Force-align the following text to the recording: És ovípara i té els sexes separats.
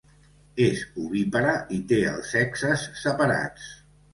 És 0.67 0.79
ovípara 1.03 1.53
i 1.77 1.79
té 1.91 2.01
els 2.15 2.33
sexes 2.37 2.89
separats. 3.07 3.73